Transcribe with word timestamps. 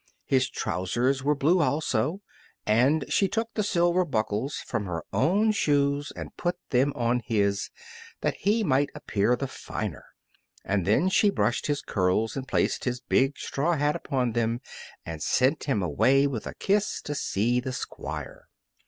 His 0.25 0.49
trousers 0.49 1.23
were 1.23 1.35
blue, 1.35 1.61
also, 1.61 2.21
and 2.65 3.05
she 3.07 3.27
took 3.27 3.53
the 3.53 3.61
silver 3.61 4.03
buckles 4.03 4.55
from 4.65 4.87
her 4.87 5.03
own 5.13 5.51
shoes 5.51 6.11
and 6.15 6.35
put 6.35 6.55
them 6.71 6.91
on 6.95 7.19
his, 7.23 7.69
that 8.21 8.33
he 8.37 8.63
might 8.63 8.89
appear 8.95 9.35
the 9.35 9.45
finer. 9.45 10.05
And 10.65 10.87
then 10.87 11.07
she 11.09 11.29
brushed 11.29 11.67
his 11.67 11.83
curls 11.83 12.35
and 12.35 12.47
placed 12.47 12.83
his 12.85 12.99
big 12.99 13.37
straw 13.37 13.77
hat 13.77 13.95
upon 13.95 14.31
them 14.31 14.61
and 15.05 15.21
sent 15.21 15.65
him 15.65 15.83
away 15.83 16.25
with 16.25 16.47
a 16.47 16.55
kiss 16.55 16.99
to 17.03 17.13
see 17.13 17.59
the 17.59 17.71
Squire. 17.71 18.47